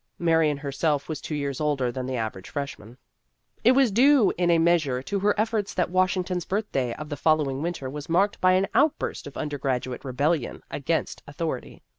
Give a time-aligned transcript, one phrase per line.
[0.17, 2.97] Marion herself was two years older than the average freshman.
[3.63, 7.47] It was due in a measure to her efforts that Washington's Birthday of the follow
[7.51, 11.83] ing winter was marked by an outburst of undergraduate rebellion against authority.